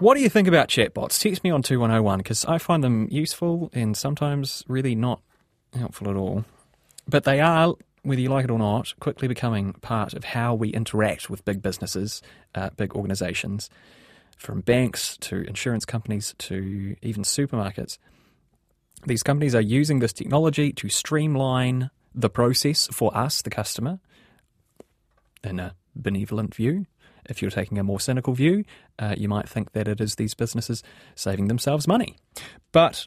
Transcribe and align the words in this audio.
What 0.00 0.14
do 0.14 0.22
you 0.22 0.28
think 0.28 0.46
about 0.46 0.68
chatbots? 0.68 1.20
Text 1.20 1.42
me 1.42 1.50
on 1.50 1.62
2101 1.62 2.18
because 2.18 2.44
I 2.44 2.58
find 2.58 2.84
them 2.84 3.08
useful 3.10 3.68
and 3.72 3.96
sometimes 3.96 4.62
really 4.68 4.94
not 4.94 5.20
helpful 5.76 6.08
at 6.08 6.14
all. 6.14 6.44
But 7.08 7.24
they 7.24 7.40
are, 7.40 7.74
whether 8.02 8.20
you 8.20 8.28
like 8.28 8.44
it 8.44 8.50
or 8.52 8.60
not, 8.60 8.94
quickly 9.00 9.26
becoming 9.26 9.72
part 9.72 10.14
of 10.14 10.22
how 10.22 10.54
we 10.54 10.68
interact 10.68 11.28
with 11.28 11.44
big 11.44 11.62
businesses, 11.62 12.22
uh, 12.54 12.70
big 12.76 12.94
organizations, 12.94 13.70
from 14.36 14.60
banks 14.60 15.16
to 15.16 15.42
insurance 15.42 15.84
companies 15.84 16.32
to 16.38 16.94
even 17.02 17.24
supermarkets. 17.24 17.98
These 19.04 19.24
companies 19.24 19.56
are 19.56 19.60
using 19.60 19.98
this 19.98 20.12
technology 20.12 20.72
to 20.74 20.88
streamline 20.88 21.90
the 22.14 22.30
process 22.30 22.86
for 22.92 23.16
us, 23.16 23.42
the 23.42 23.50
customer, 23.50 23.98
in 25.42 25.58
a 25.58 25.74
benevolent 25.96 26.54
view. 26.54 26.86
If 27.28 27.42
you're 27.42 27.50
taking 27.50 27.78
a 27.78 27.84
more 27.84 28.00
cynical 28.00 28.32
view, 28.34 28.64
uh, 28.98 29.14
you 29.16 29.28
might 29.28 29.48
think 29.48 29.72
that 29.72 29.88
it 29.88 30.00
is 30.00 30.14
these 30.14 30.34
businesses 30.34 30.82
saving 31.14 31.48
themselves 31.48 31.86
money. 31.86 32.16
But 32.72 33.06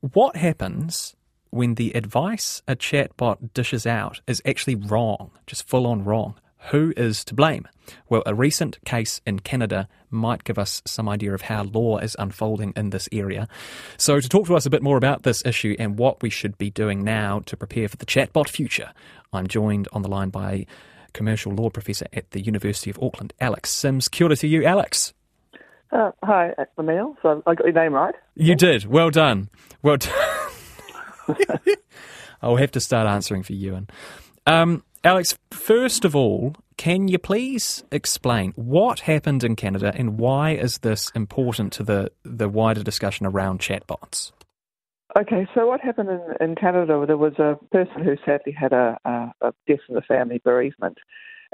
what 0.00 0.36
happens 0.36 1.14
when 1.50 1.74
the 1.74 1.92
advice 1.94 2.62
a 2.66 2.74
chatbot 2.74 3.52
dishes 3.52 3.86
out 3.86 4.20
is 4.26 4.42
actually 4.46 4.74
wrong, 4.74 5.30
just 5.46 5.68
full 5.68 5.86
on 5.86 6.04
wrong. 6.04 6.34
Who 6.70 6.94
is 6.96 7.24
to 7.24 7.34
blame? 7.34 7.66
Well, 8.08 8.22
a 8.24 8.34
recent 8.34 8.78
case 8.84 9.20
in 9.26 9.40
Canada 9.40 9.88
might 10.10 10.44
give 10.44 10.58
us 10.58 10.80
some 10.86 11.08
idea 11.08 11.34
of 11.34 11.42
how 11.42 11.64
law 11.64 11.98
is 11.98 12.14
unfolding 12.18 12.72
in 12.76 12.90
this 12.90 13.08
area. 13.10 13.48
So, 13.96 14.20
to 14.20 14.28
talk 14.28 14.46
to 14.46 14.54
us 14.54 14.64
a 14.64 14.70
bit 14.70 14.82
more 14.82 14.96
about 14.96 15.24
this 15.24 15.44
issue 15.44 15.74
and 15.78 15.98
what 15.98 16.22
we 16.22 16.30
should 16.30 16.56
be 16.58 16.70
doing 16.70 17.02
now 17.02 17.40
to 17.46 17.56
prepare 17.56 17.88
for 17.88 17.96
the 17.96 18.06
chatbot 18.06 18.48
future, 18.48 18.92
I'm 19.32 19.48
joined 19.48 19.88
on 19.92 20.02
the 20.02 20.08
line 20.08 20.30
by 20.30 20.66
commercial 21.12 21.52
law 21.52 21.70
professor 21.70 22.06
at 22.12 22.30
the 22.30 22.40
University 22.40 22.90
of 22.90 22.98
Auckland, 23.02 23.32
Alex 23.40 23.70
Sims. 23.70 24.08
Kia 24.08 24.26
ora 24.26 24.36
to 24.36 24.46
you, 24.46 24.64
Alex. 24.64 25.12
Uh, 25.90 26.10
hi, 26.22 26.54
Emile. 26.78 27.16
So 27.22 27.42
I 27.46 27.54
got 27.54 27.66
your 27.66 27.74
name 27.74 27.92
right. 27.94 28.14
You 28.34 28.54
did. 28.54 28.86
Well 28.86 29.10
done. 29.10 29.50
Well 29.82 29.98
done. 29.98 30.12
I'll 32.42 32.56
have 32.56 32.72
to 32.72 32.80
start 32.80 33.06
answering 33.06 33.42
for 33.42 33.52
Ewan. 33.52 33.88
Um, 34.46 34.82
Alex, 35.04 35.36
first 35.50 36.04
of 36.04 36.16
all, 36.16 36.54
can 36.76 37.08
you 37.08 37.18
please 37.18 37.84
explain 37.92 38.52
what 38.56 39.00
happened 39.00 39.44
in 39.44 39.54
Canada 39.54 39.92
and 39.94 40.18
why 40.18 40.52
is 40.52 40.78
this 40.78 41.10
important 41.14 41.72
to 41.74 41.82
the, 41.82 42.10
the 42.24 42.48
wider 42.48 42.82
discussion 42.82 43.26
around 43.26 43.60
chatbots? 43.60 44.32
Okay, 45.18 45.46
so 45.54 45.66
what 45.66 45.80
happened 45.80 46.08
in, 46.08 46.22
in 46.40 46.54
Canada? 46.54 47.04
There 47.06 47.18
was 47.18 47.34
a 47.38 47.58
person 47.70 48.02
who 48.02 48.16
sadly 48.24 48.52
had 48.52 48.72
a, 48.72 48.98
a, 49.04 49.32
a 49.42 49.54
death 49.66 49.80
in 49.88 49.94
the 49.94 50.00
family 50.00 50.40
bereavement, 50.42 50.98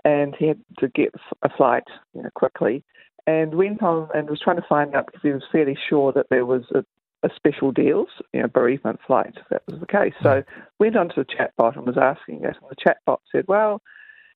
and 0.05 0.35
he 0.39 0.47
had 0.47 0.61
to 0.79 0.89
get 0.89 1.13
a 1.43 1.49
flight 1.49 1.85
you 2.15 2.23
know, 2.23 2.31
quickly, 2.35 2.85
and 3.27 3.55
went 3.57 3.83
on 3.83 4.09
and 4.15 4.31
was 4.31 4.41
trying 4.41 4.57
to 4.57 4.67
find 4.69 4.95
out 4.95 5.07
because 5.07 5.23
he 5.23 5.33
was 5.33 5.43
fairly 5.51 5.77
sure 5.89 6.13
that 6.13 6.27
there 6.31 6.47
was 6.47 6.63
a, 6.73 6.85
a 7.27 7.31
special 7.35 7.73
deals, 7.73 8.09
you 8.33 8.41
know, 8.41 8.47
bereavement 8.47 9.01
flight. 9.05 9.35
if 9.37 9.49
that 9.51 9.63
was 9.67 9.81
the 9.81 9.87
case. 9.87 10.15
So 10.23 10.45
went 10.79 10.97
onto 10.97 11.17
the 11.17 11.25
chatbot 11.25 11.77
and 11.77 11.85
was 11.85 11.99
asking 11.99 12.45
it, 12.45 12.57
and 12.63 12.71
the 12.71 12.77
chatbot 12.77 13.19
said, 13.33 13.47
well, 13.49 13.83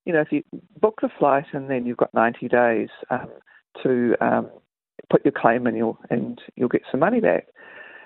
you 0.04 0.12
know, 0.12 0.20
if 0.20 0.32
you 0.32 0.42
book 0.80 0.98
the 1.00 1.08
flight 1.16 1.46
and 1.52 1.70
then 1.70 1.86
you've 1.86 1.96
got 1.96 2.12
90 2.12 2.48
days 2.48 2.88
um, 3.08 3.28
to 3.84 4.16
um, 4.20 4.50
put 5.10 5.24
your 5.24 5.32
claim 5.32 5.68
in, 5.68 5.76
you'll, 5.76 5.98
and 6.10 6.40
you'll 6.56 6.68
get 6.68 6.82
some 6.90 6.98
money 6.98 7.20
back. 7.20 7.46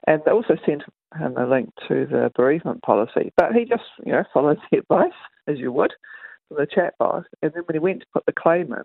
And 0.06 0.22
they 0.24 0.30
also 0.30 0.56
sent 0.64 0.82
him 1.18 1.36
a 1.36 1.46
link 1.46 1.70
to 1.88 2.06
the 2.06 2.30
bereavement 2.34 2.82
policy, 2.82 3.32
but 3.36 3.52
he 3.52 3.64
just, 3.64 3.82
you 4.04 4.12
know, 4.12 4.24
followed 4.32 4.58
the 4.70 4.78
advice 4.80 5.10
as 5.46 5.58
you 5.58 5.72
would 5.72 5.92
from 6.48 6.58
the 6.58 6.66
chatbot. 6.66 7.24
And 7.42 7.52
then 7.52 7.62
when 7.66 7.74
he 7.74 7.80
went 7.80 8.00
to 8.00 8.06
put 8.12 8.26
the 8.26 8.32
claim 8.32 8.72
in, 8.72 8.84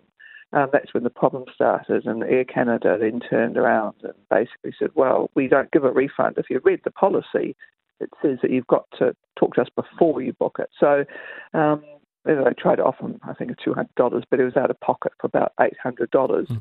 um, 0.54 0.68
that's 0.72 0.92
when 0.92 1.04
the 1.04 1.10
problem 1.10 1.44
started, 1.54 2.04
and 2.04 2.22
Air 2.24 2.44
Canada 2.44 2.98
then 3.00 3.20
turned 3.20 3.56
around 3.56 3.94
and 4.02 4.12
basically 4.28 4.74
said, 4.78 4.90
"Well, 4.94 5.30
we 5.34 5.48
don't 5.48 5.70
give 5.70 5.84
a 5.84 5.90
refund. 5.90 6.36
If 6.36 6.50
you 6.50 6.60
read 6.62 6.80
the 6.84 6.90
policy, 6.90 7.56
it 8.00 8.10
says 8.20 8.38
that 8.42 8.50
you've 8.50 8.66
got 8.66 8.84
to 8.98 9.16
talk 9.38 9.54
to 9.54 9.62
us 9.62 9.68
before 9.74 10.20
you 10.20 10.34
book 10.34 10.58
it." 10.58 10.68
So 10.78 11.06
um, 11.54 11.82
they 12.26 12.34
tried 12.58 12.76
to 12.76 12.84
offer 12.84 13.06
him, 13.06 13.18
I 13.22 13.32
think, 13.32 13.52
two 13.64 13.72
hundred 13.72 13.94
dollars, 13.94 14.24
but 14.28 14.40
he 14.40 14.44
was 14.44 14.56
out 14.56 14.70
of 14.70 14.78
pocket 14.80 15.12
for 15.18 15.26
about 15.26 15.52
eight 15.58 15.78
hundred 15.82 16.10
dollars, 16.10 16.48
mm. 16.48 16.60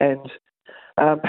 and 0.00 0.30
um, 0.96 1.20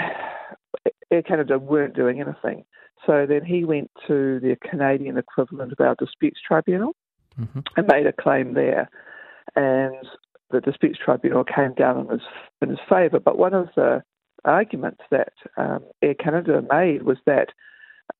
Air 1.10 1.22
Canada 1.22 1.58
weren't 1.58 1.94
doing 1.94 2.20
anything. 2.20 2.64
So 3.06 3.26
then 3.26 3.44
he 3.44 3.64
went 3.64 3.90
to 4.06 4.40
the 4.40 4.56
Canadian 4.68 5.16
equivalent 5.16 5.72
of 5.72 5.80
our 5.80 5.94
disputes 5.96 6.40
tribunal 6.46 6.94
mm-hmm. 7.38 7.60
and 7.76 7.86
made 7.86 8.06
a 8.06 8.12
claim 8.12 8.54
there. 8.54 8.90
And 9.56 9.96
the 10.50 10.60
disputes 10.60 10.98
tribunal 11.02 11.44
came 11.44 11.74
down 11.74 11.98
in 11.98 12.08
his 12.08 12.20
in 12.60 12.68
his 12.70 12.78
favour. 12.88 13.20
But 13.20 13.38
one 13.38 13.54
of 13.54 13.68
the 13.74 14.02
arguments 14.44 15.02
that 15.10 15.32
um, 15.56 15.84
Air 16.02 16.14
Canada 16.14 16.62
made 16.70 17.02
was 17.02 17.18
that 17.26 17.48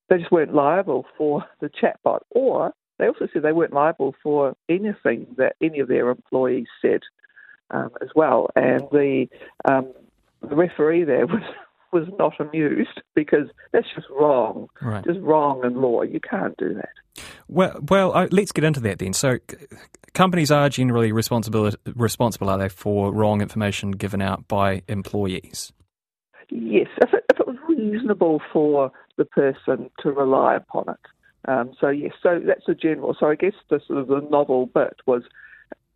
they 0.09 0.19
just 0.19 0.33
weren't 0.33 0.55
liable 0.55 1.07
for 1.17 1.45
the 1.61 1.69
chatbot, 1.69 2.21
or 2.31 2.73
they 2.99 3.07
also 3.07 3.29
said 3.33 3.43
they 3.43 3.53
weren't 3.53 3.73
liable 3.73 4.15
for 4.23 4.55
anything 4.69 5.27
that 5.39 5.57
any 5.61 5.81
of 5.81 5.89
their 5.89 6.11
employees 6.11 6.67
said 6.83 7.01
um, 7.71 7.91
as 8.03 8.09
well. 8.15 8.51
And 8.57 8.83
the 8.93 9.27
um, 9.71 9.93
the 10.43 10.57
referee 10.57 11.05
there 11.05 11.27
was 11.27 11.43
was 11.93 12.07
not 12.19 12.39
amused 12.41 13.01
because 13.15 13.49
that's 13.73 13.87
just 13.95 14.07
wrong, 14.11 14.69
right. 14.81 15.05
just 15.05 15.21
wrong 15.21 15.65
in 15.65 15.81
law. 15.81 16.03
You 16.03 16.21
can't 16.21 16.57
do 16.57 16.75
that. 16.75 17.25
Well, 17.49 17.81
well, 17.89 18.13
uh, 18.15 18.29
let's 18.31 18.53
get 18.53 18.65
into 18.65 18.81
that 18.81 18.99
then. 18.99 19.13
So, 19.13 19.39
companies 20.15 20.51
are 20.51 20.69
generally 20.69 21.13
responsible, 21.13 21.71
responsible, 21.95 22.49
are 22.49 22.59
they, 22.59 22.69
for 22.69 23.13
wrong 23.13 23.41
information 23.41 23.93
given 23.93 24.23
out 24.23 24.47
by 24.49 24.83
employees? 24.89 25.73
Yes, 26.51 26.89
if 27.01 27.13
it, 27.13 27.25
if 27.33 27.41
it 27.41 27.47
was 27.47 27.57
reasonable 27.69 28.41
for 28.53 28.93
the 29.17 29.25
person 29.25 29.91
to 30.01 30.11
rely 30.11 30.57
upon 30.57 30.89
it. 30.89 31.01
Um, 31.49 31.73
so 31.81 31.89
yes, 31.89 32.13
so 32.23 32.41
that's 32.45 32.69
a 32.69 32.75
general. 32.75 33.17
So 33.19 33.27
I 33.27 33.35
guess 33.35 33.55
the 33.71 33.81
sort 33.87 34.01
of 34.01 34.09
the 34.09 34.21
novel 34.31 34.67
bit 34.67 34.97
was 35.07 35.23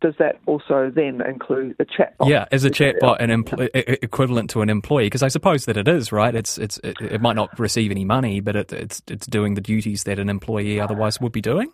does 0.05 0.13
that 0.19 0.39
also 0.45 0.91
then 0.93 1.19
include 1.27 1.75
a 1.79 1.85
chatbot? 1.85 2.29
Yeah, 2.29 2.45
is 2.51 2.63
a 2.63 2.69
chatbot 2.69 3.17
an 3.19 3.31
empl- 3.31 3.69
equivalent 4.03 4.51
to 4.51 4.61
an 4.61 4.69
employee? 4.69 5.07
Because 5.07 5.23
I 5.23 5.29
suppose 5.29 5.65
that 5.65 5.77
it 5.77 5.87
is, 5.87 6.11
right? 6.11 6.35
It's 6.35 6.59
it's 6.59 6.77
it, 6.83 6.95
it 7.01 7.21
might 7.21 7.35
not 7.35 7.57
receive 7.57 7.89
any 7.89 8.05
money, 8.05 8.39
but 8.39 8.55
it, 8.55 8.71
it's 8.71 9.01
it's 9.07 9.25
doing 9.25 9.55
the 9.55 9.61
duties 9.61 10.03
that 10.03 10.19
an 10.19 10.29
employee 10.29 10.79
otherwise 10.79 11.19
would 11.19 11.31
be 11.31 11.41
doing. 11.41 11.71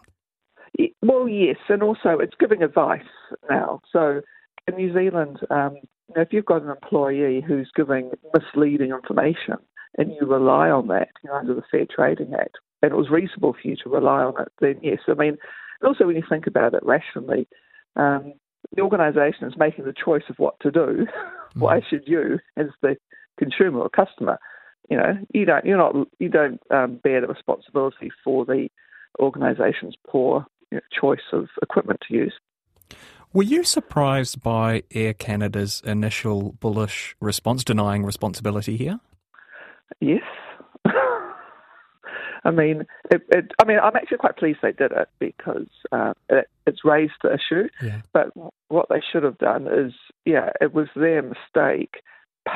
Well, 1.02 1.28
yes, 1.28 1.58
and 1.68 1.84
also 1.84 2.20
it's 2.22 2.36
giving 2.40 2.64
advice 2.64 3.02
now. 3.50 3.82
So 3.92 4.22
in 4.66 4.76
New 4.76 4.94
Zealand, 4.94 5.40
um, 5.50 5.76
you 5.76 6.16
know, 6.16 6.22
if 6.22 6.30
you've 6.32 6.46
got 6.46 6.62
an 6.62 6.70
employee 6.70 7.44
who's 7.46 7.70
giving 7.76 8.12
misleading 8.34 8.92
information 8.92 9.58
and 9.98 10.14
you 10.14 10.26
rely 10.26 10.70
on 10.70 10.88
that 10.88 11.10
you 11.22 11.30
know, 11.30 11.36
under 11.36 11.54
the 11.54 11.64
Fair 11.70 11.86
Trading 11.94 12.34
Act, 12.34 12.60
and 12.82 12.94
it 12.94 12.96
was 12.96 13.10
reasonable 13.10 13.54
for 13.54 13.68
you 13.68 13.76
to 13.84 13.90
rely 13.90 14.24
on 14.24 14.42
it, 14.42 14.52
then 14.62 14.80
yes. 14.82 15.00
I 15.10 15.16
mean, 15.16 15.38
and 15.82 15.88
also 15.88 16.06
when 16.06 16.16
you 16.16 16.24
think 16.30 16.48
about 16.48 16.74
it 16.74 16.84
rationally, 16.86 17.48
um, 17.96 18.34
the 18.76 18.82
organisation 18.82 19.48
is 19.48 19.54
making 19.58 19.86
the 19.86 19.94
choice 19.94 20.24
of 20.30 20.38
what 20.40 20.60
to 20.62 20.72
do. 20.72 21.08
Why 21.56 21.80
mm. 21.80 21.84
should 21.90 22.04
you, 22.08 22.40
as 22.58 22.68
the 22.82 22.96
consumer 23.38 23.80
or 23.82 23.90
customer, 23.90 24.40
you 24.90 24.98
know, 24.98 25.18
you 25.34 25.46
don't, 25.46 25.66
you're 25.66 25.78
not, 25.78 25.96
you 26.20 26.30
don't 26.30 26.62
um, 26.72 27.00
bear 27.04 27.22
the 27.22 27.28
responsibility 27.28 28.12
for 28.24 28.46
the 28.46 28.70
organisation's 29.20 29.96
poor 30.08 30.46
you 30.72 30.78
know, 30.78 30.82
choice 31.00 31.20
of 31.34 31.48
equipment 31.62 32.02
to 32.08 32.14
use. 32.14 32.34
Were 33.34 33.44
you 33.44 33.64
surprised 33.64 34.42
by 34.42 34.84
Air 34.92 35.14
Canada's 35.14 35.82
initial 35.86 36.54
bullish 36.60 37.16
response, 37.22 37.64
denying 37.64 38.04
responsibility 38.04 38.76
here? 38.76 39.00
Yes. 40.02 40.24
I 42.44 42.52
mean, 42.52 42.86
it, 43.12 43.22
it, 43.30 43.52
I 43.62 43.66
mean, 43.66 43.78
I'm 43.80 43.96
actually 43.96 44.18
quite 44.18 44.38
pleased 44.38 44.60
they 44.62 44.72
did 44.72 44.92
it 44.92 45.10
because 45.20 45.68
uh, 45.92 46.14
it, 46.30 46.50
it's 46.66 46.84
raised 46.84 47.14
the 47.22 47.34
issue. 47.34 47.70
Yeah. 47.82 48.02
But 48.14 48.32
what 48.70 48.88
they 48.90 49.02
should 49.12 49.24
have 49.24 49.38
done 49.38 49.68
is, 49.68 49.94
yeah, 50.26 50.50
it 50.60 50.74
was 50.74 50.88
their 50.96 51.22
mistake. 51.22 52.02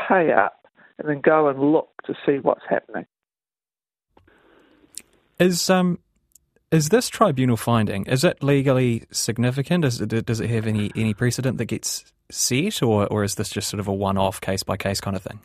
Pay 0.10 0.32
up 0.32 0.66
and 0.98 1.08
then 1.08 1.22
go 1.22 1.48
and 1.48 1.60
look 1.60 1.90
to 2.06 2.16
see 2.26 2.40
what's 2.40 2.64
happening. 2.68 3.06
Is 5.38 5.70
um 5.70 6.00
is 6.72 6.90
this 6.90 7.10
tribunal 7.10 7.58
finding 7.58 8.06
is 8.06 8.24
it 8.24 8.42
legally 8.42 9.04
significant? 9.12 9.86
Is 9.86 10.02
it, 10.02 10.26
does 10.26 10.40
it 10.40 10.50
have 10.50 10.66
any 10.66 10.92
any 10.96 11.14
precedent 11.14 11.58
that 11.58 11.66
gets 11.66 12.06
set, 12.32 12.82
or 12.82 13.06
or 13.08 13.24
is 13.24 13.36
this 13.36 13.50
just 13.50 13.70
sort 13.70 13.80
of 13.80 13.88
a 13.88 13.94
one 13.94 14.18
off 14.18 14.42
case 14.42 14.64
by 14.64 14.78
case 14.78 15.02
kind 15.02 15.16
of 15.16 15.24
thing? 15.24 15.40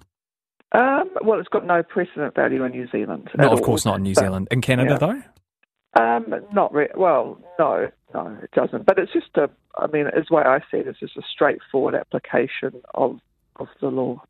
Um, 0.73 1.11
well, 1.23 1.41
it's 1.41 1.49
got 1.49 1.67
no 1.67 1.83
precedent 1.83 2.35
value 2.35 2.63
in 2.65 2.73
New 2.73 2.89
Zealand. 2.91 3.29
No, 3.37 3.47
of 3.53 3.59
all. 3.59 3.65
course 3.65 3.85
not 3.85 3.97
in 3.97 4.03
New 4.05 4.15
But- 4.15 4.25
Zealand. 4.25 4.49
In 4.51 4.61
Canada, 4.61 4.93
yeah. 4.93 4.99
though. 4.99 5.23
Um, 6.01 6.33
not 6.53 6.73
re- 6.73 6.89
well, 6.97 7.41
no, 7.59 7.89
no, 8.15 8.39
it 8.43 8.51
doesn't. 8.53 8.87
But 8.87 9.01
it's 9.01 9.13
just 9.13 9.37
a, 9.37 9.51
I 9.77 9.89
mean, 9.89 10.07
it's 10.15 10.29
the 10.29 10.37
way 10.37 10.43
I 10.45 10.61
see 10.71 10.77
it. 10.77 10.87
It's 10.87 11.01
just 11.01 11.17
a 11.17 11.23
straightforward 11.33 11.97
application 11.97 12.81
of 12.95 13.19
of 13.57 13.67
the 13.81 13.89
law. 13.89 14.23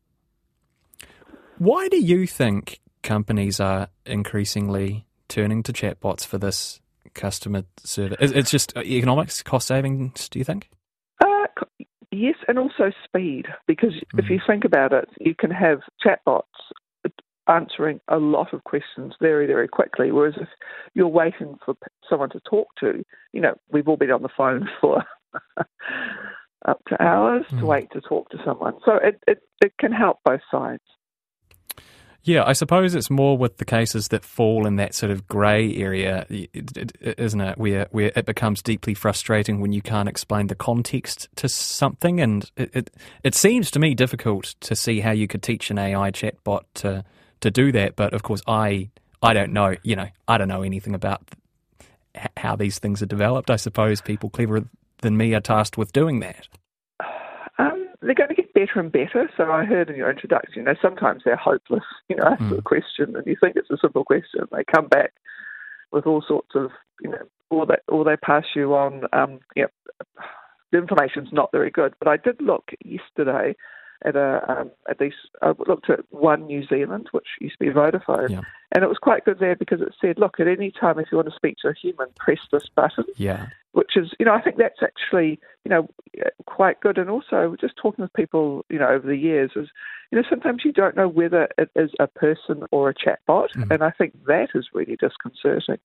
Why 1.59 1.87
do 1.89 1.97
you 1.97 2.25
think 2.25 2.79
companies 3.03 3.59
are 3.59 3.89
increasingly 4.07 5.05
turning 5.27 5.61
to 5.63 5.71
chatbots 5.71 6.25
for 6.25 6.39
this 6.39 6.81
customer 7.13 7.63
service? 7.83 8.31
It's 8.31 8.49
just 8.49 8.75
economics, 8.77 9.43
cost 9.43 9.67
savings. 9.67 10.29
Do 10.29 10.39
you 10.39 10.45
think? 10.45 10.69
Yes, 12.11 12.35
and 12.47 12.59
also 12.59 12.91
speed, 13.05 13.45
because 13.67 13.93
if 14.17 14.29
you 14.29 14.37
mm. 14.39 14.47
think 14.47 14.65
about 14.65 14.91
it, 14.91 15.07
you 15.19 15.33
can 15.33 15.49
have 15.49 15.79
chatbots 16.05 16.43
answering 17.47 17.99
a 18.07 18.17
lot 18.17 18.53
of 18.53 18.63
questions 18.63 19.13
very, 19.19 19.47
very 19.47 19.67
quickly. 19.67 20.11
Whereas 20.11 20.35
if 20.39 20.47
you're 20.93 21.07
waiting 21.07 21.57
for 21.65 21.75
someone 22.09 22.29
to 22.31 22.39
talk 22.41 22.67
to, 22.79 23.03
you 23.33 23.41
know, 23.41 23.55
we've 23.71 23.87
all 23.87 23.97
been 23.97 24.11
on 24.11 24.21
the 24.21 24.29
phone 24.35 24.69
for 24.81 25.03
up 26.67 26.81
to 26.87 27.01
hours 27.01 27.45
to 27.49 27.55
mm. 27.55 27.63
wait 27.63 27.91
to 27.91 28.01
talk 28.01 28.29
to 28.29 28.37
someone. 28.45 28.73
So 28.85 28.95
it, 28.95 29.21
it, 29.27 29.39
it 29.63 29.73
can 29.79 29.91
help 29.91 30.19
both 30.23 30.41
sides. 30.51 30.83
Yeah, 32.23 32.43
I 32.45 32.53
suppose 32.53 32.93
it's 32.93 33.09
more 33.09 33.35
with 33.35 33.57
the 33.57 33.65
cases 33.65 34.09
that 34.09 34.23
fall 34.23 34.67
in 34.67 34.75
that 34.75 34.93
sort 34.93 35.11
of 35.11 35.27
grey 35.27 35.75
area, 35.75 36.27
isn't 36.29 37.41
it? 37.41 37.57
Where 37.57 37.87
where 37.91 38.11
it 38.15 38.27
becomes 38.27 38.61
deeply 38.61 38.93
frustrating 38.93 39.59
when 39.59 39.73
you 39.73 39.81
can't 39.81 40.07
explain 40.07 40.47
the 40.47 40.55
context 40.55 41.29
to 41.37 41.49
something, 41.49 42.21
and 42.21 42.49
it 42.55 42.69
it, 42.75 42.91
it 43.23 43.35
seems 43.35 43.71
to 43.71 43.79
me 43.79 43.95
difficult 43.95 44.53
to 44.59 44.75
see 44.75 44.99
how 44.99 45.11
you 45.11 45.27
could 45.27 45.41
teach 45.41 45.71
an 45.71 45.79
AI 45.79 46.11
chatbot 46.11 46.61
to 46.75 47.03
to 47.39 47.49
do 47.49 47.71
that. 47.71 47.95
But 47.95 48.13
of 48.13 48.21
course, 48.21 48.43
I 48.45 48.91
I 49.23 49.33
don't 49.33 49.51
know. 49.51 49.75
You 49.81 49.95
know, 49.95 50.07
I 50.27 50.37
don't 50.37 50.47
know 50.47 50.61
anything 50.61 50.93
about 50.93 51.23
how 52.37 52.55
these 52.55 52.77
things 52.77 53.01
are 53.01 53.07
developed. 53.07 53.49
I 53.49 53.55
suppose 53.55 53.99
people 53.99 54.29
cleverer 54.29 54.65
than 55.01 55.17
me 55.17 55.33
are 55.33 55.41
tasked 55.41 55.75
with 55.77 55.91
doing 55.91 56.19
that. 56.19 56.47
Um, 57.57 57.87
they're 58.01 58.13
going 58.13 58.29
to 58.29 58.35
better 58.65 58.79
and 58.79 58.91
better. 58.91 59.29
So 59.37 59.51
I 59.51 59.65
heard 59.65 59.89
in 59.89 59.95
your 59.95 60.09
introduction, 60.09 60.53
you 60.55 60.63
know, 60.63 60.75
sometimes 60.81 61.23
they're 61.25 61.35
hopeless. 61.35 61.83
You 62.09 62.17
know, 62.17 62.23
ask 62.25 62.41
a 62.57 62.61
question 62.61 63.15
and 63.15 63.25
you 63.25 63.35
think 63.39 63.55
it's 63.55 63.69
a 63.69 63.77
simple 63.81 64.03
question. 64.03 64.41
They 64.51 64.63
come 64.63 64.87
back 64.87 65.13
with 65.91 66.05
all 66.05 66.23
sorts 66.27 66.51
of, 66.55 66.71
you 67.01 67.09
know, 67.09 67.23
or 67.49 67.65
they 67.65 67.77
or 67.87 68.03
they 68.03 68.17
pass 68.17 68.45
you 68.55 68.75
on. 68.75 69.03
Um, 69.13 69.39
you 69.55 69.63
know, 69.63 70.23
the 70.71 70.77
information's 70.77 71.29
not 71.31 71.51
very 71.51 71.71
good. 71.71 71.93
But 71.99 72.07
I 72.07 72.17
did 72.17 72.41
look 72.41 72.71
yesterday 72.83 73.55
at 74.05 74.15
a 74.15 74.43
um, 74.51 74.71
at 74.89 74.99
these. 74.99 75.13
I 75.41 75.53
looked 75.67 75.89
at 75.89 75.99
One 76.09 76.45
New 76.45 76.65
Zealand, 76.65 77.07
which 77.11 77.27
used 77.39 77.57
to 77.59 77.65
be 77.65 77.71
Vodafone, 77.71 78.29
Yeah. 78.29 78.41
and 78.73 78.83
it 78.83 78.87
was 78.87 78.97
quite 78.97 79.25
good 79.25 79.39
there 79.39 79.55
because 79.55 79.81
it 79.81 79.93
said, 79.99 80.17
look, 80.17 80.39
at 80.39 80.47
any 80.47 80.71
time 80.71 80.99
if 80.99 81.07
you 81.11 81.17
want 81.17 81.29
to 81.29 81.35
speak 81.35 81.57
to 81.61 81.69
a 81.69 81.73
human, 81.73 82.07
press 82.17 82.39
this 82.51 82.67
button 82.75 83.05
Yeah. 83.15 83.47
which 83.73 83.95
is, 83.95 84.11
you 84.19 84.25
know, 84.25 84.33
I 84.33 84.41
think 84.41 84.57
that's 84.57 84.83
actually, 84.83 85.39
you 85.63 85.69
know, 85.69 85.87
quite 86.45 86.81
good. 86.81 86.97
And 86.97 87.09
also, 87.09 87.55
just 87.59 87.77
talking 87.77 88.03
with 88.03 88.13
people, 88.13 88.65
you 88.69 88.77
know, 88.79 88.87
over 88.87 89.07
the 89.07 89.15
years 89.15 89.51
is, 89.55 89.69
you 90.11 90.17
know, 90.17 90.25
sometimes 90.29 90.65
you 90.65 90.73
don't 90.73 90.95
know 90.97 91.07
whether 91.07 91.47
it 91.57 91.69
is 91.75 91.91
a 91.99 92.07
person 92.07 92.63
or 92.71 92.89
a 92.89 92.93
chatbot, 92.93 93.47
and 93.71 93.81
I 93.81 93.91
think 93.91 94.13
that 94.25 94.49
is 94.55 94.67
really 94.73 94.97
disconcerting. 94.97 95.77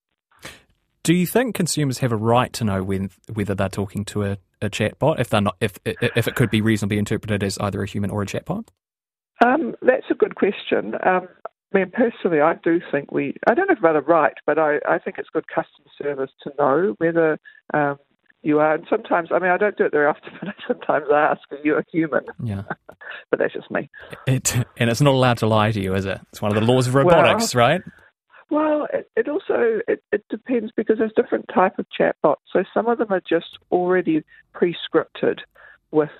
Do 1.06 1.14
you 1.14 1.24
think 1.24 1.54
consumers 1.54 1.98
have 1.98 2.10
a 2.10 2.16
right 2.16 2.52
to 2.54 2.64
know 2.64 2.82
when, 2.82 3.10
whether 3.32 3.54
they're 3.54 3.68
talking 3.68 4.04
to 4.06 4.24
a, 4.24 4.38
a 4.60 4.68
chatbot 4.68 5.20
if 5.20 5.30
they're 5.30 5.40
not 5.40 5.54
if 5.60 5.78
if 5.84 6.26
it 6.26 6.34
could 6.34 6.50
be 6.50 6.60
reasonably 6.60 6.98
interpreted 6.98 7.44
as 7.44 7.56
either 7.60 7.80
a 7.80 7.86
human 7.86 8.10
or 8.10 8.22
a 8.22 8.26
chatbot? 8.26 8.66
Um, 9.44 9.76
that's 9.82 10.06
a 10.10 10.14
good 10.14 10.34
question. 10.34 10.94
Um, 11.06 11.28
I 11.72 11.78
mean, 11.78 11.92
personally, 11.92 12.40
I 12.40 12.54
do 12.54 12.80
think 12.90 13.12
we, 13.12 13.36
I 13.46 13.54
don't 13.54 13.68
know 13.68 13.76
about 13.78 13.94
a 13.94 14.00
right, 14.00 14.32
but 14.46 14.58
I, 14.58 14.78
I 14.88 14.98
think 14.98 15.18
it's 15.18 15.28
good 15.32 15.46
customer 15.46 15.86
service 15.96 16.32
to 16.42 16.50
know 16.58 16.96
whether 16.98 17.38
um, 17.72 17.98
you 18.42 18.58
are. 18.58 18.74
And 18.74 18.84
sometimes, 18.90 19.28
I 19.32 19.38
mean, 19.38 19.52
I 19.52 19.58
don't 19.58 19.78
do 19.78 19.84
it 19.84 19.92
very 19.92 20.06
often, 20.06 20.32
but 20.40 20.48
I 20.48 20.54
sometimes 20.66 21.06
I 21.12 21.20
ask, 21.20 21.40
are 21.52 21.58
you 21.62 21.76
a 21.76 21.84
human? 21.92 22.24
Yeah. 22.42 22.62
But 23.30 23.38
that's 23.38 23.54
just 23.54 23.70
me. 23.70 23.88
It 24.26 24.52
and 24.76 24.90
it's 24.90 25.00
not 25.00 25.14
allowed 25.14 25.38
to 25.38 25.46
lie 25.46 25.70
to 25.70 25.80
you, 25.80 25.94
is 25.94 26.06
it? 26.06 26.20
It's 26.30 26.42
one 26.42 26.54
of 26.54 26.60
the 26.60 26.72
laws 26.72 26.88
of 26.88 26.94
robotics, 26.94 27.54
right? 27.54 27.80
Well, 28.48 28.86
it, 28.92 29.10
it 29.16 29.28
also 29.28 29.80
it, 29.88 30.02
it 30.12 30.24
depends 30.28 30.72
because 30.76 30.98
there's 30.98 31.12
different 31.16 31.46
type 31.52 31.78
of 31.78 31.86
chatbots. 31.98 32.36
So 32.52 32.64
some 32.72 32.86
of 32.86 32.98
them 32.98 33.12
are 33.12 33.22
just 33.28 33.58
already 33.72 34.22
pre-scripted 34.52 35.40
with 35.90 36.10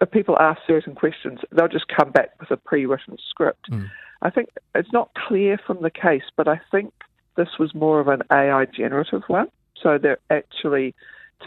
if 0.00 0.10
people 0.10 0.36
ask 0.38 0.60
certain 0.66 0.94
questions, 0.94 1.40
they'll 1.52 1.68
just 1.68 1.88
come 1.88 2.10
back 2.10 2.30
with 2.40 2.50
a 2.50 2.56
pre-written 2.56 3.16
script. 3.30 3.66
Hmm. 3.68 3.84
I 4.22 4.30
think 4.30 4.48
it's 4.74 4.92
not 4.92 5.10
clear 5.14 5.58
from 5.66 5.82
the 5.82 5.90
case, 5.90 6.24
but 6.36 6.48
I 6.48 6.60
think 6.70 6.92
this 7.36 7.58
was 7.58 7.74
more 7.74 8.00
of 8.00 8.08
an 8.08 8.22
AI 8.32 8.66
generative 8.66 9.22
one. 9.28 9.48
So 9.80 9.98
they're 9.98 10.18
actually 10.30 10.94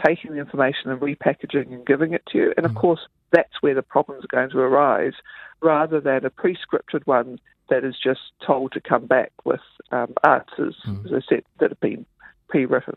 taking 0.04 0.32
the 0.32 0.38
information 0.38 0.90
and 0.90 1.00
repackaging 1.00 1.72
and 1.72 1.84
giving 1.84 2.12
it 2.12 2.22
to 2.30 2.38
you. 2.38 2.54
And 2.56 2.64
of 2.64 2.72
hmm. 2.72 2.78
course, 2.78 3.00
that's 3.32 3.60
where 3.60 3.74
the 3.74 3.82
problems 3.82 4.24
are 4.24 4.36
going 4.36 4.50
to 4.50 4.58
arise, 4.58 5.14
rather 5.60 6.00
than 6.00 6.24
a 6.24 6.30
pre-scripted 6.30 7.06
one 7.06 7.38
that 7.68 7.84
is 7.84 7.96
just 8.02 8.20
told 8.46 8.72
to 8.72 8.80
come 8.80 9.06
back 9.06 9.32
with 9.44 9.60
um, 9.90 10.14
answers, 10.26 10.76
as 11.04 11.12
I 11.12 11.20
said, 11.28 11.44
that 11.60 11.70
have 11.70 11.80
been 11.80 12.06
pre-written. 12.48 12.94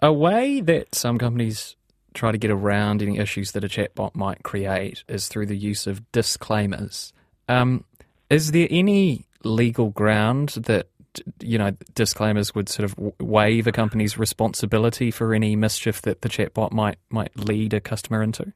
A 0.00 0.12
way 0.12 0.60
that 0.60 0.94
some 0.94 1.18
companies 1.18 1.76
try 2.14 2.32
to 2.32 2.38
get 2.38 2.50
around 2.50 3.02
any 3.02 3.18
issues 3.18 3.52
that 3.52 3.64
a 3.64 3.68
chatbot 3.68 4.14
might 4.14 4.42
create 4.42 5.04
is 5.08 5.28
through 5.28 5.46
the 5.46 5.56
use 5.56 5.86
of 5.86 6.10
disclaimers. 6.12 7.12
Um, 7.48 7.84
is 8.30 8.52
there 8.52 8.68
any 8.70 9.26
legal 9.44 9.90
ground 9.90 10.50
that 10.50 10.88
you 11.40 11.56
know 11.56 11.70
disclaimers 11.94 12.54
would 12.54 12.68
sort 12.68 12.84
of 12.84 12.94
waive 13.20 13.66
a 13.66 13.72
company's 13.72 14.18
responsibility 14.18 15.10
for 15.10 15.32
any 15.32 15.56
mischief 15.56 16.02
that 16.02 16.20
the 16.22 16.28
chatbot 16.28 16.72
might 16.72 16.98
might 17.10 17.34
lead 17.38 17.72
a 17.72 17.80
customer 17.80 18.22
into? 18.22 18.52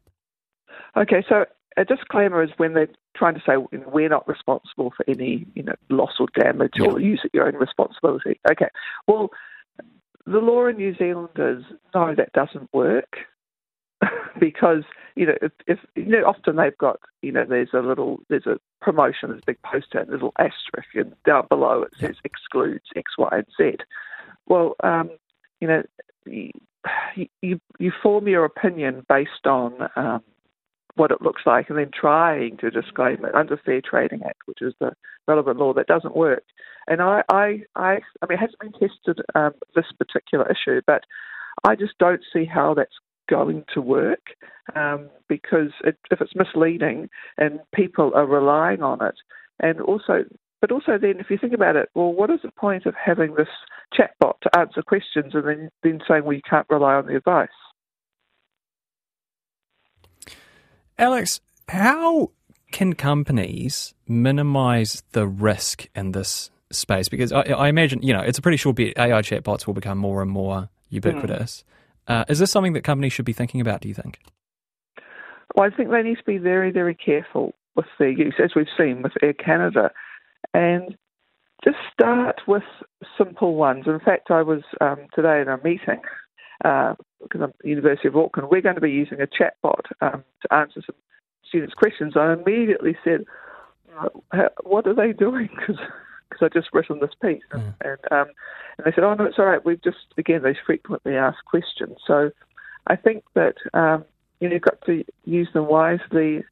Okay, 0.97 1.25
so 1.29 1.45
a 1.81 1.85
disclaimer 1.85 2.43
is 2.43 2.51
when 2.59 2.75
they're 2.75 2.89
trying 3.17 3.35
to 3.35 3.41
say 3.41 3.55
you 3.73 3.79
know, 3.79 3.89
we're 3.93 4.09
not 4.09 4.29
responsible 4.29 4.93
for 4.95 5.05
any 5.09 5.47
you 5.55 5.63
know 5.63 5.75
loss 5.89 6.13
or 6.21 6.27
damage 6.39 6.75
or 6.81 7.01
use 7.01 7.23
at 7.25 7.35
your 7.35 7.47
own 7.47 7.55
responsibility. 7.55 8.39
Okay, 8.51 8.69
well 9.09 9.31
the 10.27 10.39
law 10.39 10.67
in 10.67 10.77
New 10.77 10.95
Zealand 10.95 11.31
is 11.37 11.65
no, 11.95 12.15
that 12.15 12.33
doesn't 12.35 12.73
work 12.75 13.17
because 14.39 14.85
you 15.17 15.27
know 15.27 15.35
if, 15.41 15.53
if 15.67 15.79
you 15.97 16.07
know 16.07 16.25
often 16.25 16.57
they've 16.57 16.77
got 16.77 17.01
you 17.23 17.33
know 17.33 17.47
there's 17.49 17.73
a 17.73 17.81
little 17.81 18.21
there's 18.29 18.47
a 18.47 18.59
promotion 18.83 19.31
there's 19.31 19.43
a 19.43 19.47
big 19.47 19.63
poster 19.63 20.01
and 20.01 20.11
a 20.11 20.13
little 20.13 20.35
asterisk 20.39 20.95
and 20.95 21.15
down 21.25 21.47
below 21.49 21.83
it 21.83 21.93
says 21.99 22.17
excludes 22.25 22.85
X 22.95 23.13
Y 23.17 23.29
and 23.33 23.47
Z. 23.57 23.77
Well, 24.47 24.75
um, 24.85 25.11
you 25.61 25.69
know 25.69 25.83
you, 26.27 26.51
you 27.41 27.61
you 27.79 27.93
form 28.03 28.29
your 28.29 28.45
opinion 28.45 29.07
based 29.09 29.47
on 29.47 29.89
um, 29.97 30.23
what 30.97 31.11
it 31.11 31.23
looks 31.23 31.43
like 31.47 31.69
and 31.69 31.79
then 31.79 31.91
trying 31.93 32.57
to 32.59 32.71
disclaim 32.71 33.25
it 33.25 33.35
under 33.35 33.57
Fair 33.57 33.81
Trading 33.81 34.23
Act, 34.25 34.43
which 34.47 34.61
is 34.61 34.75
the 34.81 34.93
relevant 35.29 35.59
law, 35.59 35.73
that 35.75 35.87
doesn't 35.87 36.17
work. 36.17 36.45
And 36.87 37.01
I, 37.01 37.23
I, 37.31 37.63
I, 37.77 37.99
I 38.23 38.27
mean, 38.29 38.39
it 38.39 38.41
hasn't 38.41 38.61
been 38.61 38.73
tested 38.73 39.25
um, 39.35 39.53
this 39.75 39.87
particular 39.99 40.51
issue, 40.51 40.81
but 40.87 41.05
I 41.65 41.77
just 41.77 41.99
don't 41.99 42.23
see 42.33 42.45
how 42.45 42.75
that's 42.75 42.97
going 43.29 43.65
to 43.75 43.81
work 43.81 44.35
um, 44.75 45.09
because 45.29 45.71
it, 45.85 45.97
if 46.11 46.21
it's 46.21 46.35
misleading 46.35 47.09
and 47.39 47.61
people 47.75 48.11
are 48.15 48.27
relying 48.27 48.83
on 48.83 49.05
it, 49.05 49.15
and 49.61 49.81
also, 49.81 50.25
but 50.61 50.73
also 50.73 50.99
then 51.01 51.21
if 51.21 51.31
you 51.31 51.39
think 51.39 51.53
about 51.53 51.77
it, 51.77 51.91
well, 51.95 52.13
what 52.13 52.31
is 52.31 52.41
the 52.43 52.51
point 52.51 52.87
of 52.87 52.95
having 52.95 53.35
this 53.35 53.49
chatbot 53.95 54.35
to 54.43 54.59
answer 54.59 54.83
questions 54.83 55.35
and 55.35 55.47
then, 55.47 55.71
then 55.83 56.01
saying, 56.09 56.25
you 56.27 56.41
can't 56.49 56.67
rely 56.71 56.95
on 56.95 57.07
the 57.07 57.17
advice? 57.17 57.49
Alex, 61.01 61.41
how 61.67 62.31
can 62.73 62.93
companies 62.93 63.95
minimize 64.07 65.03
the 65.13 65.27
risk 65.27 65.89
in 65.95 66.13
this 66.13 66.51
space? 66.71 67.09
Because 67.09 67.33
I, 67.33 67.41
I 67.41 67.69
imagine, 67.69 68.03
you 68.03 68.13
know, 68.13 68.21
it's 68.21 68.37
a 68.37 68.43
pretty 68.43 68.59
sure 68.59 68.75
bet 68.75 68.99
AI 68.99 69.23
chatbots 69.23 69.67
will 69.67 69.73
become 69.73 69.97
more 69.97 70.21
and 70.21 70.31
more 70.31 70.69
ubiquitous. 70.91 71.65
Uh, 72.07 72.27
is 72.29 72.39
this 72.39 72.51
something 72.51 72.75
that 72.75 72.85
companies 72.85 73.15
should 73.15 73.25
be 73.25 73.33
thinking 73.33 73.63
about, 73.63 73.81
do 73.81 73.89
you 73.89 73.95
think? 73.95 74.21
Well, 75.55 75.67
I 75.73 75.75
think 75.75 75.91
they 75.91 76.03
need 76.03 76.19
to 76.19 76.25
be 76.25 76.37
very, 76.37 76.71
very 76.71 76.95
careful 76.95 77.55
with 77.77 77.87
their 77.99 78.11
use, 78.11 78.35
as 78.43 78.51
we've 78.55 78.67
seen 78.77 79.01
with 79.01 79.13
Air 79.23 79.33
Canada. 79.33 79.91
And 80.53 80.99
just 81.65 81.79
start 81.91 82.43
with 82.47 82.63
simple 83.17 83.55
ones. 83.55 83.85
In 83.87 84.01
fact, 84.01 84.31
I 84.31 84.43
was 84.43 84.61
um, 84.83 85.07
today 85.15 85.41
in 85.41 85.49
a 85.49 85.57
meeting 85.65 86.03
uh, 86.63 86.95
because 87.23 87.41
I'm 87.41 87.51
at 87.51 87.59
the 87.63 87.69
University 87.69 88.09
of 88.09 88.17
Auckland. 88.17 88.49
We're 88.51 88.61
going 88.63 88.75
to 88.77 88.81
be 88.81 88.91
using 88.91 89.21
a 89.21 89.27
chatbot 89.27 89.83
um, 90.01 90.25
to 90.43 90.55
answer 90.55 90.83
some 90.85 90.97
students' 91.49 91.75
questions. 91.75 92.15
I 92.17 92.33
immediately 92.33 92.97
said, 93.05 93.25
uh, 93.99 94.49
"What 94.63 94.87
are 94.87 94.95
they 94.95 95.13
doing?" 95.13 95.49
Because 95.59 95.77
because 96.29 96.47
I 96.55 96.59
just 96.61 96.73
written 96.73 97.01
this 97.01 97.11
piece, 97.21 97.43
Mm. 97.53 97.75
and 97.81 98.13
um, 98.13 98.29
and 98.79 98.87
they 98.87 98.93
said, 98.93 99.03
"Oh 99.05 99.15
no, 99.15 99.25
it's 99.25 99.39
all 99.39 99.47
right. 99.47 99.65
We've 99.65 99.83
just 99.83 100.15
again 100.17 100.43
these 100.45 100.57
frequently 100.65 101.17
asked 101.17 101.45
questions." 101.45 101.99
So 102.07 102.31
I 102.87 102.97
think 102.97 103.25
that 103.35 103.57
um, 103.75 104.05
you 104.39 104.49
know 104.49 104.55
you've 104.55 104.63
got 104.63 104.81
to 104.87 105.05
use 105.25 105.49
them 105.53 105.67
wisely. 105.67 106.45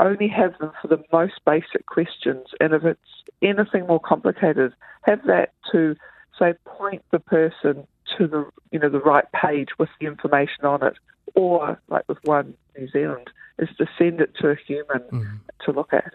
Only 0.00 0.28
have 0.28 0.56
them 0.58 0.72
for 0.80 0.88
the 0.88 1.02
most 1.12 1.34
basic 1.44 1.84
questions, 1.84 2.46
and 2.60 2.72
if 2.72 2.84
it's 2.84 3.00
anything 3.42 3.86
more 3.86 4.00
complicated, 4.00 4.72
have 5.02 5.22
that 5.26 5.52
to 5.72 5.94
say 6.38 6.54
point 6.64 7.04
the 7.10 7.18
person 7.18 7.86
to 8.18 8.26
the 8.26 8.46
you 8.70 8.78
know 8.78 8.88
the 8.88 9.00
right 9.00 9.24
page 9.32 9.68
with 9.78 9.88
the 10.00 10.06
information 10.06 10.64
on 10.64 10.82
it, 10.86 10.94
or 11.34 11.80
like 11.88 12.04
with 12.08 12.18
One 12.24 12.54
New 12.78 12.88
Zealand, 12.88 13.28
is 13.58 13.68
to 13.78 13.86
send 13.98 14.20
it 14.20 14.34
to 14.40 14.50
a 14.50 14.56
human 14.56 15.00
Mm. 15.12 15.40
to 15.64 15.72
look 15.72 15.92
at. 15.92 16.14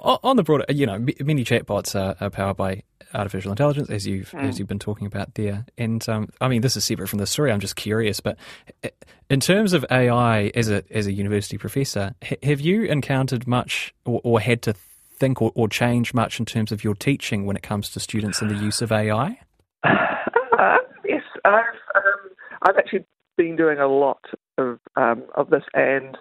On 0.00 0.36
the 0.36 0.42
broader, 0.42 0.64
you 0.70 0.86
know, 0.86 0.98
many 0.98 1.44
chatbots 1.44 1.94
are, 1.94 2.16
are 2.24 2.30
powered 2.30 2.56
by 2.56 2.82
artificial 3.12 3.50
intelligence, 3.50 3.90
as 3.90 4.06
you've 4.06 4.30
Mm. 4.30 4.44
as 4.48 4.58
you've 4.58 4.68
been 4.68 4.78
talking 4.78 5.06
about 5.06 5.34
there. 5.34 5.66
And 5.76 6.06
um, 6.08 6.28
I 6.40 6.48
mean, 6.48 6.62
this 6.62 6.76
is 6.76 6.84
separate 6.84 7.08
from 7.08 7.18
the 7.18 7.26
story. 7.26 7.52
I'm 7.52 7.60
just 7.60 7.76
curious, 7.76 8.20
but 8.20 8.38
uh, 8.82 8.88
in 9.28 9.40
terms 9.40 9.72
of 9.74 9.84
AI, 9.90 10.52
as 10.54 10.70
a 10.70 10.82
as 10.90 11.06
a 11.06 11.12
university 11.12 11.58
professor, 11.58 12.14
ha- 12.24 12.36
have 12.42 12.60
you 12.60 12.84
encountered 12.84 13.46
much 13.46 13.92
or, 14.06 14.20
or 14.24 14.40
had 14.40 14.62
to 14.62 14.72
think 14.72 15.42
or, 15.42 15.52
or 15.54 15.68
change 15.68 16.14
much 16.14 16.40
in 16.40 16.46
terms 16.46 16.72
of 16.72 16.82
your 16.82 16.94
teaching 16.94 17.44
when 17.44 17.56
it 17.56 17.62
comes 17.62 17.90
to 17.90 18.00
students 18.00 18.40
and 18.40 18.50
the 18.50 18.56
use 18.56 18.80
of 18.80 18.90
AI? 18.90 19.38
Uh, 19.84 20.76
yes, 21.04 21.22
I've 21.44 21.80
um, 21.94 22.30
I've 22.62 22.76
actually 22.76 23.06
been 23.36 23.56
doing 23.56 23.78
a 23.78 23.88
lot 23.88 24.24
of 24.58 24.78
um, 24.96 25.24
of 25.36 25.50
this 25.50 25.64
and 25.74 26.16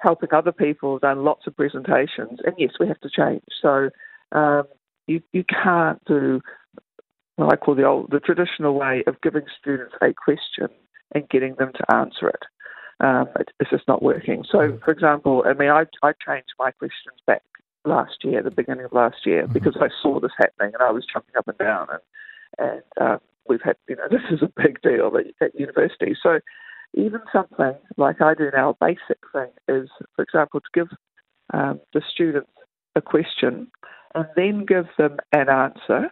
helping 0.00 0.30
other 0.32 0.52
people. 0.52 0.98
Done 0.98 1.24
lots 1.24 1.46
of 1.46 1.56
presentations, 1.56 2.40
and 2.44 2.54
yes, 2.58 2.72
we 2.78 2.88
have 2.88 3.00
to 3.00 3.10
change. 3.10 3.42
So 3.60 3.90
um, 4.32 4.64
you 5.06 5.22
you 5.32 5.44
can't 5.44 6.02
do 6.06 6.40
what 7.36 7.52
I 7.52 7.56
call 7.56 7.74
the 7.74 7.84
old 7.84 8.10
the 8.10 8.20
traditional 8.20 8.74
way 8.74 9.02
of 9.06 9.20
giving 9.22 9.44
students 9.60 9.94
a 10.02 10.12
question 10.12 10.68
and 11.14 11.28
getting 11.28 11.54
them 11.54 11.72
to 11.74 11.94
answer 11.94 12.28
it. 12.28 12.42
Um, 13.00 13.28
it 13.38 13.50
it's 13.60 13.70
just 13.70 13.88
not 13.88 14.02
working. 14.02 14.44
So, 14.50 14.78
for 14.84 14.90
example, 14.90 15.44
I 15.46 15.54
mean, 15.54 15.70
I 15.70 15.84
I 16.02 16.12
changed 16.26 16.52
my 16.58 16.72
questions 16.72 17.20
back 17.26 17.42
last 17.84 18.24
year, 18.24 18.42
the 18.42 18.50
beginning 18.50 18.84
of 18.84 18.92
last 18.92 19.24
year, 19.24 19.46
because 19.46 19.76
I 19.80 19.88
saw 20.02 20.20
this 20.20 20.32
happening 20.36 20.74
and 20.74 20.82
I 20.82 20.90
was 20.90 21.06
jumping 21.10 21.36
up 21.36 21.48
and 21.48 21.56
down 21.58 21.86
and 21.90 22.00
and 22.58 22.82
um, 23.00 23.18
we've 23.48 23.62
had, 23.62 23.76
you 23.88 23.96
know, 23.96 24.06
this 24.10 24.22
is 24.30 24.42
a 24.42 24.52
big 24.62 24.80
deal 24.82 25.12
at, 25.16 25.26
at 25.46 25.58
university. 25.58 26.16
So 26.22 26.40
even 26.94 27.20
something 27.32 27.74
like 27.96 28.20
I 28.20 28.34
do 28.34 28.50
now, 28.52 28.70
a 28.70 28.84
basic 28.84 29.18
thing 29.32 29.50
is, 29.68 29.88
for 30.16 30.22
example, 30.22 30.60
to 30.60 30.66
give 30.74 30.88
um, 31.52 31.80
the 31.92 32.02
students 32.12 32.50
a 32.96 33.00
question 33.00 33.68
and 34.14 34.26
then 34.36 34.64
give 34.64 34.86
them 34.96 35.18
an 35.32 35.48
answer, 35.48 36.10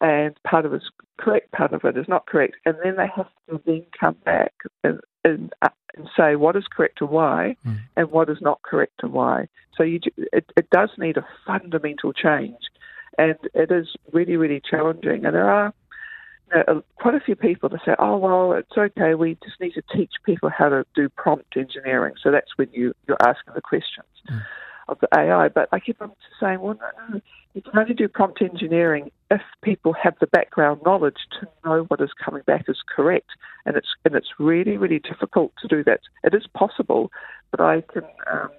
and 0.00 0.36
part 0.46 0.66
of 0.66 0.74
it 0.74 0.82
is 0.82 0.90
correct, 1.18 1.52
part 1.52 1.72
of 1.72 1.84
it 1.84 1.96
is 1.96 2.06
not 2.08 2.26
correct, 2.26 2.56
and 2.66 2.76
then 2.82 2.96
they 2.96 3.06
have 3.14 3.28
to 3.48 3.60
then 3.64 3.86
come 3.98 4.16
back 4.24 4.52
and, 4.84 5.00
and, 5.24 5.54
uh, 5.62 5.68
and 5.96 6.08
say 6.16 6.36
what 6.36 6.56
is 6.56 6.64
correct 6.70 7.00
and 7.00 7.08
why, 7.10 7.56
Mm. 7.66 7.78
and 7.96 8.10
what 8.10 8.28
is 8.28 8.38
not 8.40 8.60
correct 8.62 9.02
and 9.02 9.12
why. 9.12 9.48
So 9.76 9.84
you, 9.84 10.00
it, 10.32 10.50
it 10.56 10.68
does 10.70 10.90
need 10.98 11.16
a 11.16 11.26
fundamental 11.46 12.12
change, 12.12 12.58
and 13.16 13.36
it 13.54 13.70
is 13.70 13.86
really, 14.12 14.36
really 14.36 14.60
challenging. 14.68 15.24
And 15.24 15.34
there 15.34 15.48
are 15.48 15.72
you 16.54 16.62
know, 16.66 16.82
quite 16.96 17.14
a 17.14 17.20
few 17.20 17.36
people 17.36 17.68
that 17.68 17.80
say, 17.84 17.94
"Oh 17.98 18.16
well, 18.16 18.52
it's 18.52 18.76
okay. 18.76 19.14
We 19.14 19.36
just 19.42 19.60
need 19.60 19.72
to 19.74 19.82
teach 19.94 20.12
people 20.24 20.50
how 20.50 20.68
to 20.68 20.84
do 20.94 21.08
prompt 21.08 21.56
engineering." 21.56 22.14
So 22.22 22.30
that's 22.30 22.56
when 22.56 22.68
you 22.72 22.94
you're 23.08 23.16
asking 23.20 23.54
the 23.54 23.60
questions 23.60 24.06
of 24.88 24.98
the 25.00 25.08
AI. 25.16 25.48
But 25.48 25.68
I 25.72 25.80
keep 25.80 26.00
on 26.00 26.12
saying, 26.40 26.60
"Well, 26.60 26.78
no, 26.80 27.14
no. 27.14 27.20
You 27.54 27.62
can 27.62 27.78
only 27.78 27.94
do 27.94 28.06
prompt 28.06 28.42
engineering 28.42 29.10
if 29.30 29.40
people 29.62 29.94
have 29.94 30.14
the 30.20 30.26
background 30.26 30.82
knowledge 30.84 31.16
to 31.40 31.48
know 31.64 31.84
what 31.84 32.00
is 32.00 32.10
coming 32.12 32.42
back 32.46 32.66
is 32.68 32.82
correct." 32.94 33.30
And 33.64 33.76
it's 33.76 33.88
and 34.04 34.14
it's 34.14 34.38
really 34.38 34.76
really 34.76 35.00
difficult 35.00 35.52
to 35.62 35.68
do 35.68 35.82
that. 35.84 36.00
It 36.22 36.34
is 36.34 36.46
possible, 36.54 37.10
but 37.50 37.60
I 37.60 37.82
can. 37.92 38.04
Um, 38.30 38.50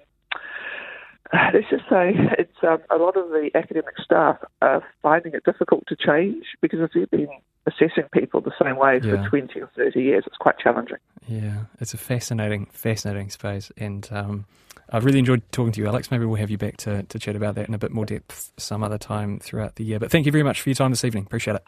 Let's 1.53 1.70
just 1.70 1.84
say 1.89 2.13
it's 2.38 2.63
um, 2.63 2.79
a 2.89 2.98
lot 2.98 3.17
of 3.17 3.29
the 3.29 3.50
academic 3.56 3.96
staff 4.03 4.38
are 4.62 4.84
finding 5.01 5.34
it 5.34 5.44
difficult 5.44 5.84
to 5.88 5.96
change 5.96 6.46
because 6.62 6.79
if 6.79 6.91
they've 6.94 7.10
been 7.10 7.27
assessing 7.67 8.05
people 8.13 8.41
the 8.41 8.51
same 8.62 8.77
way 8.77 9.00
Yeah. 9.03 9.24
for 9.24 9.29
20 9.29 9.59
or 9.62 9.69
30 9.75 10.01
years, 10.01 10.24
it's 10.25 10.38
quite 10.38 10.57
challenging. 10.57 10.97
Yeah, 11.27 11.65
it's 11.79 11.93
a 11.93 11.97
fascinating, 11.97 12.65
fascinating 12.71 13.29
space, 13.29 13.71
and 13.77 14.07
um, 14.12 14.45
I've 14.89 15.03
really 15.05 15.19
enjoyed 15.19 15.41
talking 15.51 15.74
to 15.74 15.81
you, 15.81 15.88
Alex. 15.88 16.09
Maybe 16.09 16.25
we'll 16.25 16.38
have 16.39 16.50
you 16.50 16.57
back 16.57 16.77
to, 16.77 17.03
to 17.03 17.19
chat 17.19 17.36
about 17.36 17.55
that 17.55 17.67
in 17.67 17.74
a 17.74 17.77
bit 17.77 17.91
more 17.91 18.05
depth 18.05 18.51
some 18.57 18.83
other 18.83 18.97
time 18.97 19.39
throughout 19.39 19.75
the 19.75 19.83
year. 19.83 20.00
But 20.00 20.09
thank 20.12 20.25
you 20.25 20.31
very 20.31 20.43
much 20.45 20.62
for 20.62 20.69
your 20.69 20.75
time 20.75 20.91
this 20.91 21.03
evening. 21.03 21.25
Appreciate 21.25 21.55
it. 21.57 21.63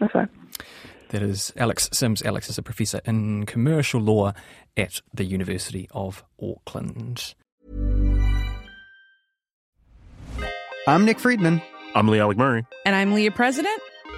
Okay. 0.00 0.24
That 1.08 1.22
is 1.22 1.52
Alex 1.56 1.88
Sims. 1.92 2.22
Alex 2.22 2.48
is 2.48 2.56
a 2.58 2.62
professor 2.62 3.00
in 3.04 3.44
commercial 3.46 4.00
law 4.00 4.32
at 4.76 5.00
the 5.12 5.24
University 5.24 5.88
of 5.92 6.24
Auckland. 6.40 7.34
I'm 10.86 11.04
Nick 11.04 11.18
Friedman. 11.18 11.62
I'm 11.94 12.08
Lee 12.08 12.18
Alec 12.20 12.36
Murray. 12.36 12.66
And 12.84 12.94
I'm 12.94 13.12
Leah 13.14 13.30
President, 13.30 13.80